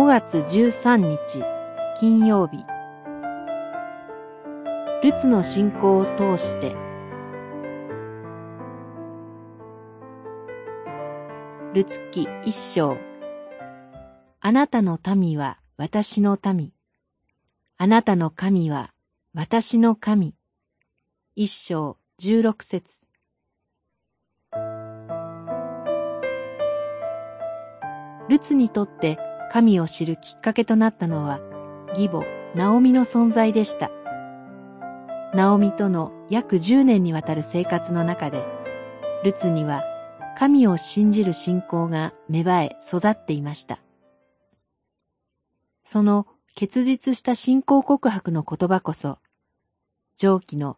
[0.00, 1.44] 5月13日
[2.00, 2.64] 金曜日。
[5.02, 6.74] ルツの信仰を通して。
[11.74, 12.96] ルツ記一章。
[14.40, 16.72] あなたの民は私の民。
[17.76, 18.94] あなたの神は
[19.34, 20.34] 私の神。
[21.36, 23.02] 一章十六節。
[28.30, 29.18] ルツにとって
[29.52, 31.40] 神を知るきっかけとなったのは、
[31.88, 33.90] 義母、ナオミの存在でした。
[35.34, 38.44] ナオミとの約10年にわたる生活の中で、
[39.24, 39.82] ルツには
[40.38, 43.80] 神を信じる信仰が芽生え育っていました。
[45.82, 49.18] その結実した信仰告白の言葉こそ、
[50.16, 50.76] 上記の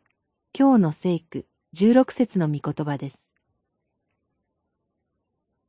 [0.59, 1.47] 今日の聖句
[1.77, 3.29] 16節の御言葉です。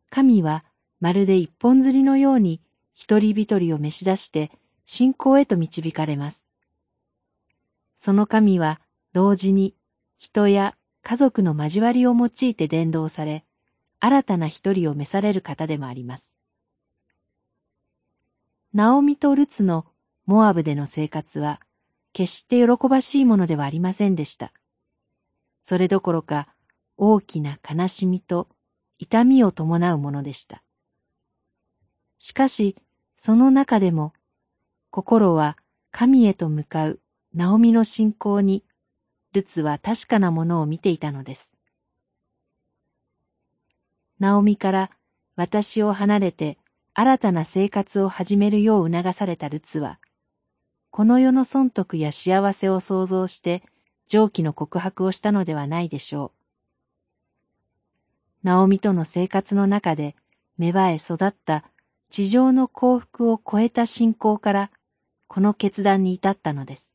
[0.10, 0.64] 神は
[1.02, 2.62] まるで一本釣りのように
[2.94, 4.52] 一人一人を召し出して
[4.86, 6.46] 信仰へと導かれます。
[7.98, 8.82] その神は
[9.14, 9.76] 同時に
[10.18, 13.44] 人や家族の交わりを用いて伝道され、
[14.00, 16.36] 新たな一人を召される方でもあります。
[18.74, 19.86] ナオミとルツの
[20.26, 21.60] モアブでの生活は、
[22.14, 24.54] 決して喜ばしいものではありませんでした。
[25.62, 26.48] それどころか、
[26.98, 28.48] 大きな悲しみと
[28.98, 30.63] 痛みを伴うものでした。
[32.24, 32.78] しかし、
[33.18, 34.14] その中でも、
[34.92, 35.58] 心は
[35.92, 37.02] 神へと向かう
[37.36, 38.64] ナオミの信仰に、
[39.34, 41.52] ルツは確かなものを見ていたのです。
[44.20, 44.90] ナオミから
[45.36, 46.58] 私を離れて
[46.94, 50.00] 新たな生活を始めるよう促されたルツは、
[50.92, 53.64] この世の損得や幸せを想像して
[54.08, 56.32] 上記の告白をしたのではないでしょ
[58.44, 58.48] う。
[58.48, 60.16] ナオミとの生活の中で
[60.58, 61.66] 芽生え育った
[62.16, 64.70] 地上の幸福を超えた信仰から
[65.26, 66.94] この決断に至ったのです。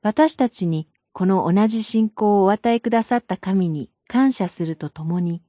[0.00, 5.42] 私たちにこの同じ信仰をお与えくださった神に感謝するとともに、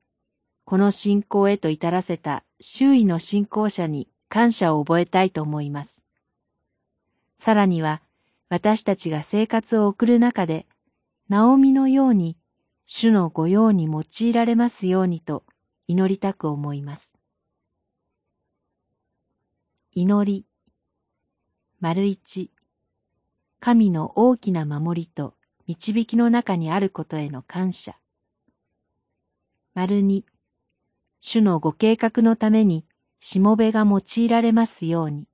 [0.66, 6.04] この信仰へと至らせた周囲の信仰者に感謝を覚えたいと思います。
[7.38, 8.02] さらには、
[8.50, 10.66] 私たちが生活を送る中で、
[11.30, 12.38] ナオミのように、
[12.88, 15.44] 主の御用に用いられますようにと
[15.88, 17.14] 祈りたく思います。
[19.92, 20.46] 祈り、
[21.80, 22.52] 丸一、
[23.60, 25.36] 神の大きな守りと
[25.68, 27.96] 導きの中にあることへの感謝。
[29.74, 30.26] 丸二、
[31.20, 32.86] 主のご計画のために
[33.20, 35.28] しもべが用いられますように。